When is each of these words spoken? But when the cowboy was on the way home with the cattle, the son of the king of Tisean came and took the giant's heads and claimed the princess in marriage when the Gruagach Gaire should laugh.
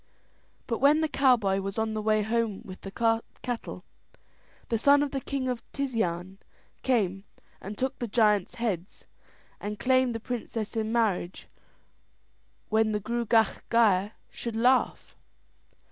But 0.65 0.79
when 0.79 1.01
the 1.01 1.07
cowboy 1.07 1.59
was 1.61 1.77
on 1.77 1.93
the 1.93 2.01
way 2.01 2.23
home 2.23 2.63
with 2.65 2.81
the 2.81 3.15
cattle, 3.43 3.83
the 4.69 4.79
son 4.79 5.03
of 5.03 5.11
the 5.11 5.21
king 5.21 5.47
of 5.47 5.61
Tisean 5.73 6.39
came 6.81 7.23
and 7.61 7.77
took 7.77 7.99
the 7.99 8.07
giant's 8.07 8.55
heads 8.55 9.05
and 9.59 9.77
claimed 9.77 10.15
the 10.15 10.19
princess 10.19 10.75
in 10.75 10.91
marriage 10.91 11.47
when 12.69 12.93
the 12.93 12.99
Gruagach 12.99 13.61
Gaire 13.69 14.13
should 14.31 14.55
laugh. 14.55 15.15